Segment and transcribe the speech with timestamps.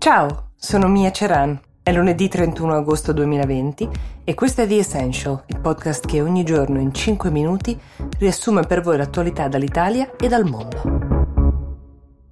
[0.00, 1.60] Ciao, sono Mia Ceran.
[1.82, 3.90] È lunedì 31 agosto 2020
[4.24, 7.78] e questo è The Essential, il podcast che ogni giorno in 5 minuti
[8.18, 11.10] riassume per voi l'attualità dall'Italia e dal mondo.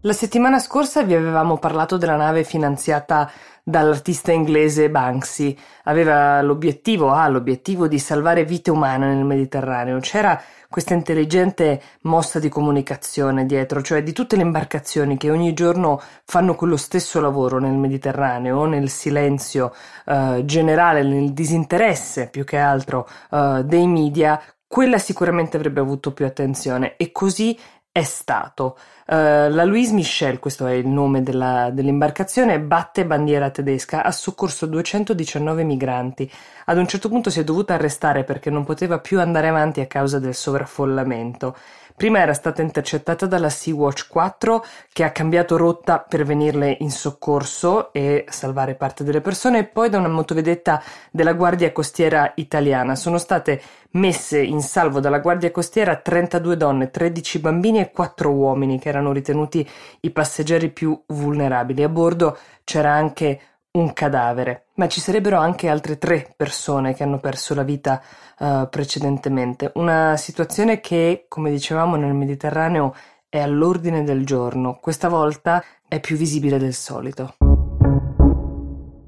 [0.00, 3.30] La settimana scorsa vi avevamo parlato della nave finanziata
[3.68, 5.54] dall'artista inglese Banksy.
[5.84, 10.00] Aveva l'obiettivo, ha l'obiettivo di salvare vite umane nel Mediterraneo.
[10.00, 10.40] C'era
[10.70, 16.54] questa intelligente mossa di comunicazione dietro, cioè di tutte le imbarcazioni che ogni giorno fanno
[16.54, 19.74] quello stesso lavoro nel Mediterraneo, nel silenzio
[20.06, 26.24] eh, generale, nel disinteresse più che altro eh, dei media, quella sicuramente avrebbe avuto più
[26.24, 27.58] attenzione e così
[27.90, 28.78] è stato.
[29.06, 34.66] Uh, la Louise Michel, questo è il nome della, dell'imbarcazione, batte bandiera tedesca, ha soccorso
[34.66, 36.30] 219 migranti.
[36.66, 39.86] Ad un certo punto si è dovuta arrestare perché non poteva più andare avanti a
[39.86, 41.56] causa del sovraffollamento.
[41.98, 47.92] Prima era stata intercettata dalla Sea-Watch 4 che ha cambiato rotta per venirle in soccorso
[47.92, 52.94] e salvare parte delle persone e poi da una motovedetta della Guardia Costiera italiana.
[52.94, 53.60] Sono state
[53.94, 59.10] messe in salvo dalla Guardia Costiera 32 donne, 13 bambini e 4 uomini che erano
[59.10, 59.68] ritenuti
[60.02, 61.82] i passeggeri più vulnerabili.
[61.82, 63.40] A bordo c'era anche
[63.78, 68.02] un cadavere, ma ci sarebbero anche altre tre persone che hanno perso la vita
[68.38, 69.70] uh, precedentemente.
[69.74, 72.94] Una situazione che, come dicevamo, nel Mediterraneo
[73.28, 77.34] è all'ordine del giorno, questa volta è più visibile del solito.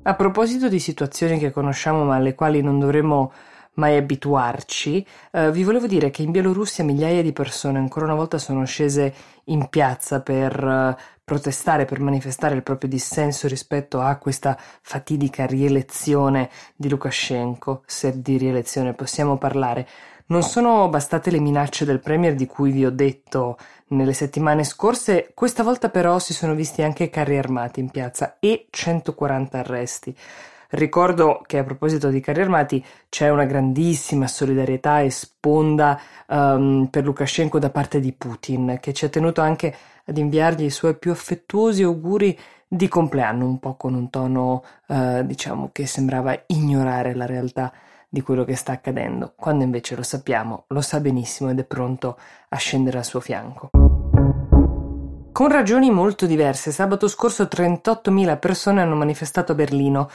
[0.02, 3.32] A proposito di situazioni che conosciamo ma alle quali non dovremmo
[3.80, 8.38] mai abituarci, eh, vi volevo dire che in Bielorussia migliaia di persone ancora una volta
[8.38, 9.12] sono scese
[9.44, 16.50] in piazza per eh, protestare, per manifestare il proprio dissenso rispetto a questa fatidica rielezione
[16.76, 19.88] di Lukashenko, se di rielezione possiamo parlare.
[20.26, 23.56] Non sono bastate le minacce del Premier di cui vi ho detto
[23.88, 28.66] nelle settimane scorse, questa volta però si sono visti anche carri armati in piazza e
[28.70, 30.14] 140 arresti.
[30.70, 37.02] Ricordo che a proposito di carri armati c'è una grandissima solidarietà e sponda um, per
[37.04, 41.10] Lukashenko da parte di Putin, che ci ha tenuto anche ad inviargli i suoi più
[41.10, 42.38] affettuosi auguri
[42.68, 47.72] di compleanno, un po' con un tono uh, diciamo che sembrava ignorare la realtà
[48.08, 52.16] di quello che sta accadendo, quando invece lo sappiamo, lo sa benissimo ed è pronto
[52.48, 53.70] a scendere al suo fianco.
[55.32, 60.10] Con ragioni molto diverse, sabato scorso 38.000 persone hanno manifestato a Berlino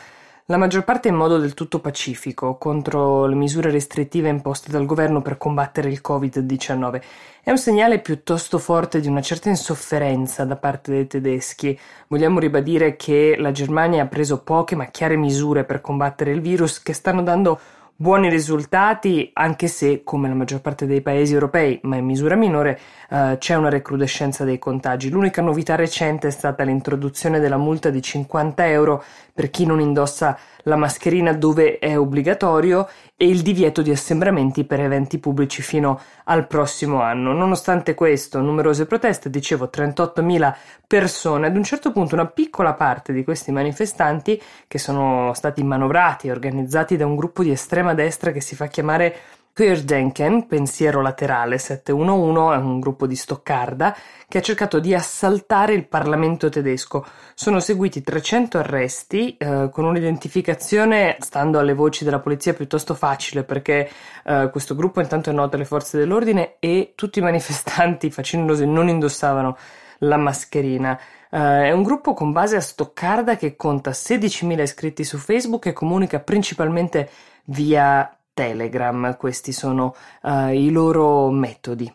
[0.47, 5.23] la maggior parte in modo del tutto pacifico contro le misure restrittive imposte dal governo
[5.23, 7.01] per combattere il Covid-19.
[7.41, 11.77] È un segnale piuttosto forte di una certa insofferenza da parte dei tedeschi.
[12.07, 16.79] Vogliamo ribadire che la Germania ha preso poche ma chiare misure per combattere il virus
[16.83, 17.59] che stanno dando
[17.97, 22.79] buoni risultati, anche se, come la maggior parte dei paesi europei, ma in misura minore,
[23.09, 25.09] eh, c'è una recrudescenza dei contagi.
[25.09, 30.37] L'unica novità recente è stata l'introduzione della multa di 50 euro per chi non indossa
[30.65, 36.47] la mascherina dove è obbligatorio e il divieto di assembramenti per eventi pubblici fino al
[36.47, 37.33] prossimo anno.
[37.33, 40.55] Nonostante questo, numerose proteste, dicevo 38.000
[40.87, 46.27] persone, ad un certo punto una piccola parte di questi manifestanti che sono stati manovrati
[46.27, 49.15] e organizzati da un gruppo di estrema destra che si fa chiamare
[49.55, 53.95] Queerdenken, Pensiero Laterale 711, è un gruppo di Stoccarda
[54.27, 57.05] che ha cercato di assaltare il Parlamento tedesco.
[57.35, 63.89] Sono seguiti 300 arresti eh, con un'identificazione, stando alle voci della polizia, piuttosto facile perché
[64.25, 68.89] eh, questo gruppo intanto è noto alle forze dell'ordine e tutti i manifestanti facinorosi non
[68.89, 69.55] indossavano
[69.99, 70.99] la mascherina.
[71.29, 75.73] Uh, è un gruppo con base a Stoccarda che conta 16.000 iscritti su Facebook e
[75.73, 77.09] comunica principalmente
[77.45, 81.89] via Telegram, questi sono uh, i loro metodi.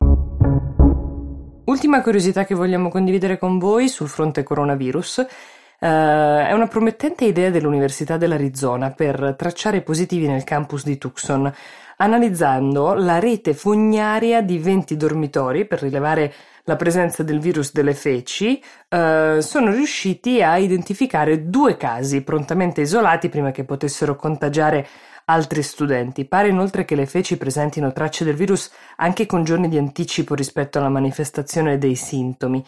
[1.66, 5.18] Ultima curiosità che vogliamo condividere con voi sul fronte coronavirus.
[5.18, 11.52] Uh, è una promettente idea dell'Università dell'Arizona per tracciare i positivi nel campus di Tucson,
[11.98, 16.32] analizzando la rete fognaria di 20 dormitori per rilevare
[16.64, 23.28] la presenza del virus delle feci, uh, sono riusciti a identificare due casi prontamente isolati
[23.28, 24.88] prima che potessero contagiare
[25.30, 26.24] altri studenti.
[26.24, 30.78] Pare inoltre che le feci presentino tracce del virus anche con giorni di anticipo rispetto
[30.78, 32.64] alla manifestazione dei sintomi.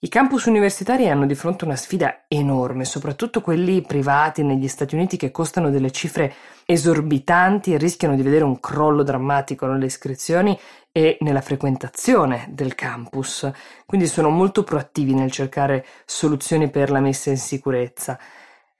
[0.00, 5.16] I campus universitari hanno di fronte una sfida enorme, soprattutto quelli privati negli Stati Uniti
[5.16, 6.32] che costano delle cifre
[6.64, 10.56] esorbitanti e rischiano di vedere un crollo drammatico nelle iscrizioni
[10.92, 13.50] e nella frequentazione del campus.
[13.86, 18.18] Quindi sono molto proattivi nel cercare soluzioni per la messa in sicurezza.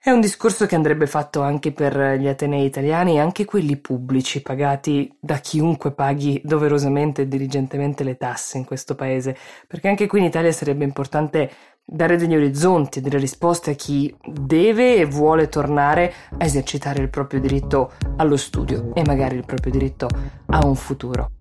[0.01, 5.13] È un discorso che andrebbe fatto anche per gli atenei italiani, anche quelli pubblici, pagati
[5.19, 9.35] da chiunque paghi doverosamente e diligentemente le tasse in questo paese,
[9.67, 11.51] perché anche qui in Italia sarebbe importante
[11.83, 17.41] dare degli orizzonti, delle risposte a chi deve e vuole tornare a esercitare il proprio
[17.41, 20.07] diritto allo studio e magari il proprio diritto
[20.45, 21.31] a un futuro.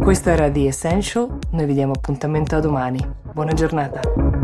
[0.00, 3.04] Questo era The Essential, noi vi diamo appuntamento a domani.
[3.32, 4.41] Buona giornata.